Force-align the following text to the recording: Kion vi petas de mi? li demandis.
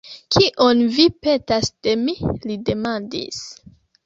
Kion 0.35 0.79
vi 0.95 1.05
petas 1.27 1.69
de 1.89 1.93
mi? 2.07 2.17
li 2.49 2.59
demandis. 2.71 3.41